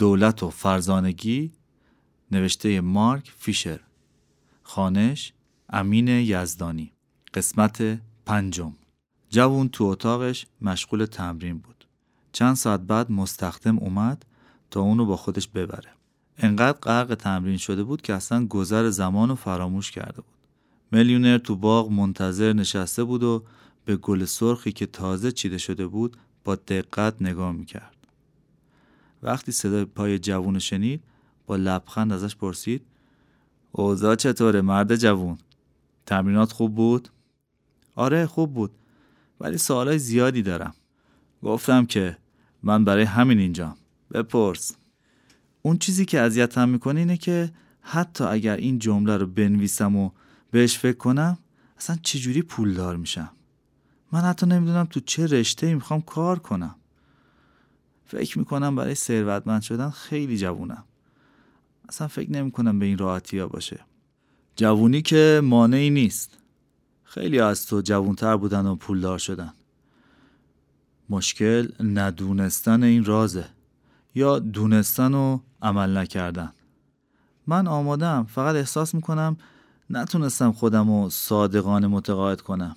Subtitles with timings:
[0.00, 1.52] دولت و فرزانگی
[2.32, 3.80] نوشته مارک فیشر.
[4.62, 5.32] خانش
[5.68, 6.92] امین یزدانی.
[7.34, 8.72] قسمت پنجم.
[9.30, 11.84] جوون تو اتاقش مشغول تمرین بود.
[12.32, 14.26] چند ساعت بعد مستخدم اومد
[14.70, 15.90] تا اونو با خودش ببره.
[16.38, 20.38] انقدر غرق تمرین شده بود که اصلا گذر زمان رو فراموش کرده بود.
[20.92, 23.44] میلیونر تو باغ منتظر نشسته بود و
[23.84, 27.99] به گل سرخی که تازه چیده شده بود با دقت نگاه می‌کرد.
[29.22, 31.02] وقتی صدای پای جوون شنید
[31.46, 32.82] با لبخند ازش پرسید
[33.72, 35.38] اوضاع چطوره مرد جوون؟
[36.06, 37.08] تمرینات خوب بود؟
[37.94, 38.70] آره خوب بود
[39.40, 40.74] ولی سوالای زیادی دارم.
[41.42, 42.16] گفتم که
[42.62, 43.76] من برای همین اینجام
[44.12, 44.76] بپرس.
[45.62, 50.10] اون چیزی که اذیتم می‌کنه اینه که حتی اگر این جمله رو بنویسم و
[50.50, 51.38] بهش فکر کنم
[51.78, 53.30] اصلا چجوری پولدار میشم؟
[54.12, 56.74] من حتی نمی‌دونم تو چه رشته می‌خوام کار کنم.
[58.10, 60.84] فکر می‌کنم برای ثروتمند شدن خیلی جوونم.
[61.88, 63.80] اصلا فکر نمی‌کنم به این راحتی ها باشه.
[64.56, 66.38] جوونی که مانعی نیست.
[67.04, 69.52] خیلی از تو جوونتر بودن و پولدار شدن.
[71.10, 73.46] مشکل ندونستن این رازه.
[74.14, 76.52] یا دونستن و عمل نکردن.
[77.46, 79.36] من آمادم فقط احساس می‌کنم
[79.90, 82.76] نتونستم خودم رو صادقانه متقاعد کنم.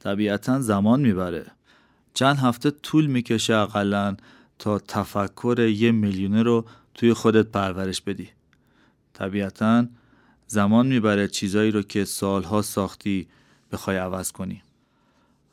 [0.00, 1.46] طبیعتا زمان می‌بره.
[2.14, 4.16] چند هفته طول می‌کشه اقلا
[4.58, 8.28] تا تفکر یه میلیونه رو توی خودت پرورش بدی.
[9.12, 9.86] طبیعتا
[10.46, 13.28] زمان می‌بره چیزایی رو که سالها ساختی
[13.72, 14.62] بخوای عوض کنی.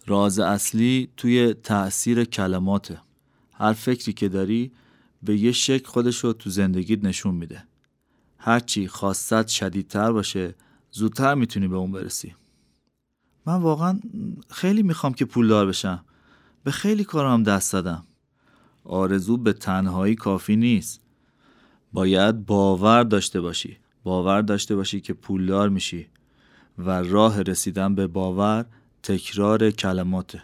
[0.08, 3.02] راز اصلی توی تأثیر کلماته.
[3.54, 4.72] هر فکری که داری
[5.24, 7.64] به یه شکل خودش رو تو زندگیت نشون میده.
[8.38, 10.56] هرچی خواستت شدیدتر باشه
[10.92, 12.36] زودتر می‌تونی به اون برسی.
[13.46, 14.00] من واقعا
[14.50, 16.06] خیلی می‌خوام که پولدار بشم.
[16.70, 18.04] به خیلی کارام دست دادم
[18.84, 21.02] آرزو به تنهایی کافی نیست.
[21.94, 23.78] باید باور داشته باشی.
[24.04, 26.08] باور داشته باشی که پولدار میشی
[26.78, 28.66] و راه رسیدن به باور
[29.04, 30.42] تکرار کلماته.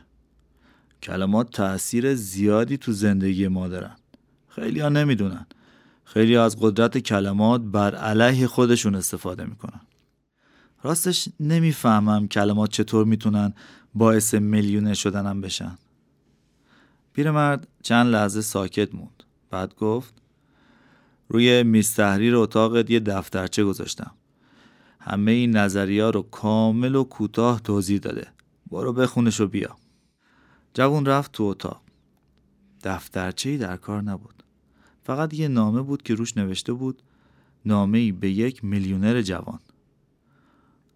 [1.03, 3.95] کلمات تأثیر زیادی تو زندگی ما دارن.
[4.47, 5.45] خیلی ها نمی‌دونن.
[6.03, 9.81] خیلی از قدرت کلمات بر علیه خودشون استفاده می‌کنن.
[10.83, 13.53] راستش نمی‌فهمم کلمات چطور می‌تونن
[13.95, 15.77] باعث میلیونه شدنم بشن.
[17.15, 19.23] پیرمرد چند لحظه ساکت موند.
[19.49, 20.13] بعد گفت
[21.29, 24.11] روی میز تحریر اتاقت یه دفترچه گذاشتم.
[24.99, 28.27] همه این نظریه رو کامل و کوتاه توضیح داده.
[28.71, 29.75] برو بخونش و بیا.
[30.73, 31.81] جوون رفت تو اتاق.
[32.83, 34.43] دفترچه در کار نبود.
[35.03, 37.01] فقط یه نامه بود که روش نوشته بود
[37.65, 39.59] نامه ای به یک میلیونر جوان.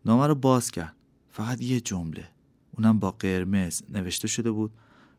[0.06, 0.96] نامه رو باز کرد.
[1.32, 2.28] فقط یه جمله.
[2.78, 4.72] اونم با قرمز نوشته شده بود.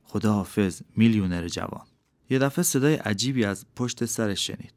[0.04, 1.86] خدا حافظ میلیونر جوان.
[2.30, 4.72] یه دفعه صدای عجیبی از پشت سرش شنید.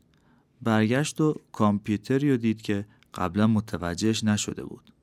[0.62, 4.94] برگشت و کامپیوتری رو دید که قبلا متوجهش نشده بود.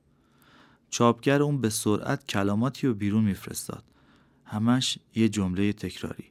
[0.89, 3.83] چاپگر اون به سرعت کلماتی رو بیرون میفرستاد.
[4.45, 6.25] همش یه جمله تکراری.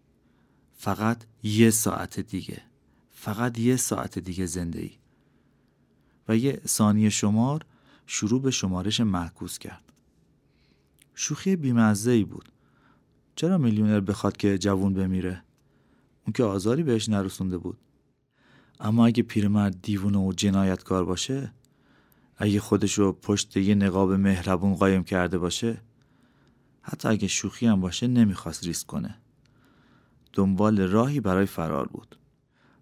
[0.77, 2.63] فقط یه ساعت دیگه.
[3.13, 4.91] فقط یه ساعت دیگه زنده ای
[6.29, 7.67] و یه ثانیه شمار
[8.07, 9.93] شروع به شمارش معکوس کرد.
[11.15, 12.53] شوخی بیمزه ای بود.
[13.41, 15.43] چرا میلیونر بخواد که جوون بمیره؟
[16.27, 17.79] اون که آزاری بهش نرسونده بود.
[18.81, 21.53] اما اگه پیرمرد دیوونه و جنایتکار باشه
[22.37, 25.81] اگه خودش رو پشت یه نقاب مهربون قایم کرده باشه
[26.83, 29.17] حتی اگه شوخی هم باشه نمی‌خواست ریسک کنه.
[30.33, 32.17] دنبال راهی برای فرار بود.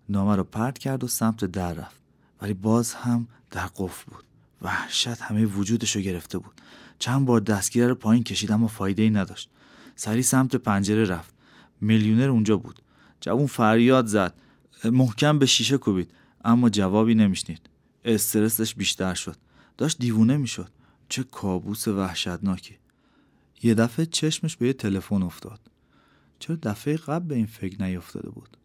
[0.09, 2.01] نامه رو پرت کرد و سمت در رفت.
[2.43, 4.25] ولی باز هم در قفل بود.
[4.63, 6.61] وحشت همه وجودش رو گرفته بود.
[6.99, 9.51] چند بار دستگیره رو پایین کشید اما فایده ای نداشت.
[10.01, 11.35] سری سمت پنجره رفت.
[11.81, 12.83] میلیونر اونجا بود.
[13.21, 14.35] جوون فریاد زد.
[14.85, 16.11] محکم به شیشه کوبید.
[16.45, 17.71] اما جوابی نمیشنید.
[18.05, 19.37] استرسش بیشتر شد.
[19.79, 20.71] داشت دیوونه می‌شد.
[21.09, 22.77] چه کابوس وحشتناکی.
[23.63, 25.61] یه دفعه چشمش به یه تلفن افتاد.
[26.39, 28.57] چرا دفعه قبل به این فکر نیفتاده بود؟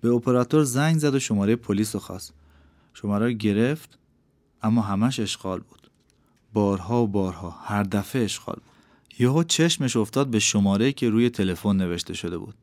[0.00, 2.34] به اپراتور زنگ زد و شماره پلیس رو خواست.
[2.94, 3.98] شماره رو گرفت
[4.62, 5.90] اما همش اشغال بود.
[6.52, 8.69] بارها و بارها هر دفعه اشغال بود.
[9.18, 12.54] یهو چشمش افتاد به شماره که روی تلفن نوشته شده بود.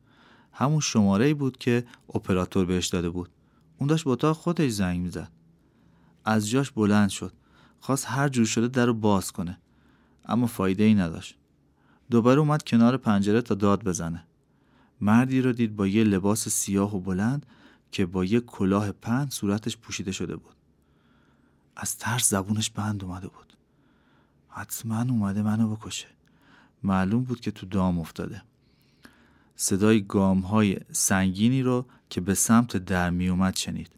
[0.54, 3.30] همون شماره بود که اپراتور بهش داده بود.
[3.78, 5.32] اون داشت به اتاق خودش زنگ می‌زد.
[6.26, 7.34] از جاش بلند شد.
[7.80, 9.58] خواست هر جور شده در رو باز کنه.
[10.26, 11.38] اما فایده ای نداشت.
[12.12, 14.24] دوباره اومد کنار پنجره تا داد بزنه.
[15.02, 17.46] مردی رو دید با یه لباس سیاه و بلند
[17.92, 20.56] که با یه کلاه پهن صورتش پوشیده شده بود.
[21.76, 23.54] از ترس زبونش بند اومده بود.
[24.50, 26.08] حتما اومده منو بکشه.
[26.84, 28.42] معلوم بود که تو دام افتاده.
[29.56, 33.92] صدای گام های سنگینی رو که به سمت در می اومد شنید.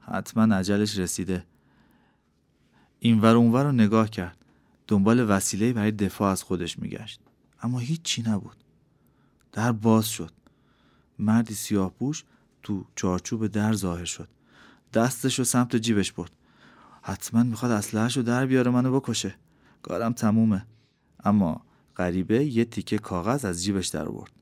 [0.00, 1.46] حتما عجلش رسیده.
[2.98, 4.36] اینور اونور رو نگاه کرد.
[4.88, 7.20] دنبال وسیله برای دفاع از خودش میگشت.
[7.62, 8.56] اما هیچی نبود.
[9.52, 10.32] در باز شد.
[11.18, 12.24] مردی سیاه پوش
[12.62, 14.28] تو چارچوب در ظاهر شد.
[14.92, 16.30] دستش رو سمت جیبش برد.
[17.02, 19.34] حتما می‌خواد اسلحهش رو در بیاره منو بکشه.
[19.82, 20.66] کارم تمومه.
[21.24, 21.60] اما
[21.96, 24.32] غریبه یه تیکه کاغذ از جیبش در آورد.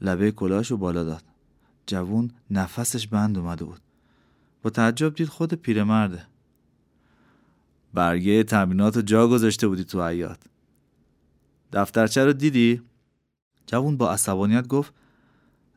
[0.00, 1.24] لبه کلاهش رو بالا داد.
[1.86, 3.80] جوون نفسش بند اومده بود.
[4.62, 6.26] با تعجب دید خود پیرمرده.
[7.94, 10.38] برگه تمرینات جا گذاشته بودی تو حیات
[11.72, 12.82] دفترچه رو دیدی؟
[13.66, 14.94] جوون با عصبانیت گفت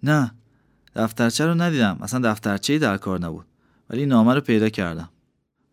[0.03, 0.31] نه
[0.95, 1.97] دفترچه رو ندیدم.
[2.01, 3.45] اصلا دفترچه در کار نبود.
[3.89, 5.09] ولی نامه رو پیدا کردم.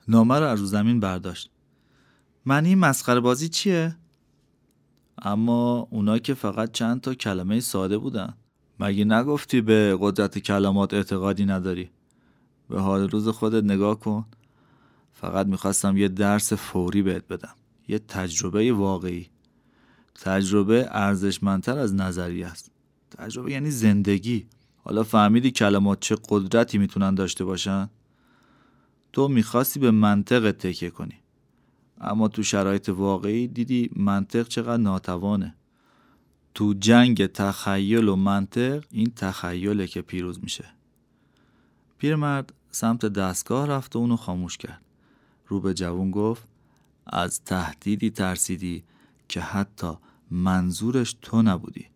[0.08, 1.50] نامه رو از رو زمین برداشت.
[2.46, 3.96] این مسخره بازی چیه؟
[5.22, 8.34] اما اونا که فقط چند تا کلمه ساده بودن.
[8.80, 11.90] مگه نگفتی به قدرت کلمات اعتقادی نداری؟
[12.68, 14.24] به حال روز خودت نگاه کن.
[15.12, 17.54] فقط می‌خواستم یه درس فوری بهت بدم.
[17.88, 19.30] یه تجربه واقعی.
[20.14, 22.70] تجربه ارزشمندتر از نظری است.
[23.10, 24.46] تجربه یعنی زندگی.
[24.84, 27.90] حالا فهمیدی کلمات چه قدرتی می‌تونن داشته باشن؟
[29.12, 31.19] تو می‌خواستی به منطق تکیه کنی.
[32.00, 35.54] اما تو شرایط واقعی دیدی منطق چقدر ناتوانه.
[36.54, 40.64] تو جنگ تخیل و منطق این تخیله که پیروز میشه.
[41.98, 44.80] پیرمرد سمت دستگاه رفت و اونو خاموش کرد.
[45.46, 46.48] رو به جوون گفت
[47.06, 48.84] از تهدیدی ترسیدی
[49.28, 49.92] که حتی
[50.30, 51.86] منظورش تو نبودی.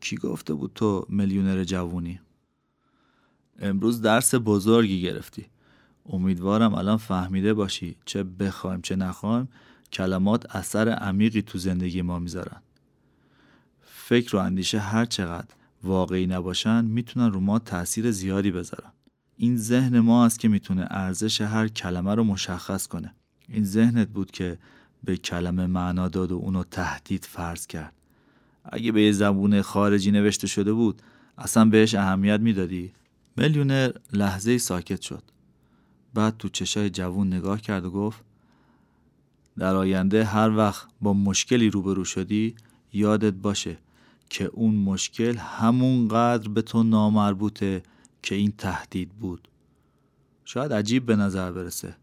[0.00, 2.20] کی گفته بود تو میلیونر جوونی؟
[3.58, 5.46] امروز درس بزرگی گرفتی.
[6.08, 9.48] امیدوارم الان فهمیده باشی چه بخوایم چه نخوایم
[9.92, 12.62] کلمات اثر عمیقی تو زندگی ما می‌ذارن.
[13.82, 15.48] فکر و اندیشه هر چقدر
[15.82, 18.92] واقعی نباشن می‌تونن رو ما تاثیر زیادی بذارن.
[19.36, 23.14] این ذهن ما است که می‌تونه ارزش هر کلمه رو مشخص کنه.
[23.48, 24.58] این ذهنت بود که
[25.04, 27.92] به کلمه معنا داد و اونو تهدید فرض کرد.
[28.64, 31.02] اگه به یه زبون خارجی نوشته شده بود
[31.38, 32.92] اصلا بهش اهمیت می‌دادی؟
[33.36, 35.22] میلیونر لحظه ساکت شد.
[36.14, 38.24] بعد تو چشای جوون نگاه کرد و گفت
[39.58, 42.54] در آینده هر وقت با مشکلی روبرو شدی
[42.92, 43.78] یادت باشه
[44.30, 47.82] که اون مشکل همونقدر به تو نامربوطه
[48.22, 49.48] که این تهدید بود.
[50.44, 51.96] شاید عجیب به نظر برسه.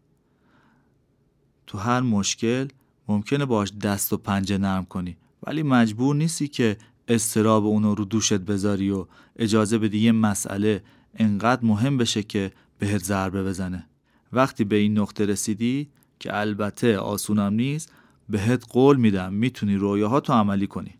[1.66, 2.68] تو هر مشکل
[3.08, 5.16] ممکنه باش دست و پنجه نرم کنی
[5.46, 6.76] ولی مجبور نیستی که
[7.08, 9.06] استراب اونو رو دوشت بذاری و
[9.36, 10.82] اجازه بدی یه مسئله
[11.14, 13.86] انقدر مهم بشه که بهت ضربه بزنه.
[14.32, 15.88] وقتی به این نقطه رسیدی
[16.20, 17.92] که البته آسونم نیست
[18.28, 20.94] بهت قول میدم می‌تونی رویاهاتو عملی کنی.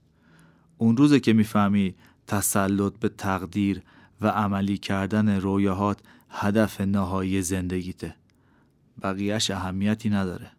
[0.78, 1.94] اون روزه که می‌فهمی
[2.26, 3.82] تسلط به تقدیر
[4.20, 8.14] و عملی کردن رویاهات هدف نهایی زندگیته.
[9.02, 10.50] بقیهش اهمیتی نداره.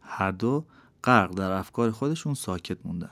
[0.00, 0.64] هر دو
[1.04, 3.10] غرق در افکار خودشون ساکت موندن.